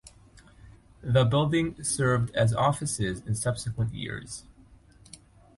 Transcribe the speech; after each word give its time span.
The 1.03 1.25
building 1.25 1.83
served 1.83 2.35
as 2.35 2.55
offices 2.55 3.21
in 3.27 3.35
subsequent 3.35 3.93
years. 3.93 4.45